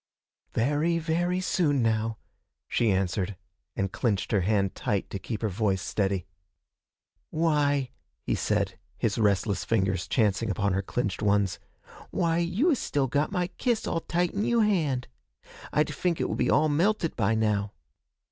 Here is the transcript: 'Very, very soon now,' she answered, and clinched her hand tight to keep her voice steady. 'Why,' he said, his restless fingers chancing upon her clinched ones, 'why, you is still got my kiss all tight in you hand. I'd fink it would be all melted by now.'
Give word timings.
'Very, 0.53 0.97
very 0.97 1.39
soon 1.39 1.83
now,' 1.83 2.17
she 2.67 2.89
answered, 2.89 3.35
and 3.75 3.91
clinched 3.91 4.31
her 4.31 4.41
hand 4.41 4.73
tight 4.73 5.07
to 5.11 5.19
keep 5.19 5.43
her 5.43 5.47
voice 5.47 5.79
steady. 5.83 6.25
'Why,' 7.29 7.91
he 8.23 8.33
said, 8.33 8.79
his 8.97 9.19
restless 9.19 9.63
fingers 9.63 10.07
chancing 10.07 10.49
upon 10.49 10.73
her 10.73 10.81
clinched 10.81 11.21
ones, 11.21 11.59
'why, 12.09 12.39
you 12.39 12.71
is 12.71 12.79
still 12.79 13.05
got 13.05 13.31
my 13.31 13.45
kiss 13.59 13.85
all 13.85 13.99
tight 14.01 14.31
in 14.31 14.43
you 14.43 14.61
hand. 14.61 15.07
I'd 15.71 15.93
fink 15.93 16.19
it 16.19 16.27
would 16.27 16.39
be 16.39 16.49
all 16.49 16.67
melted 16.67 17.15
by 17.15 17.35
now.' 17.35 17.73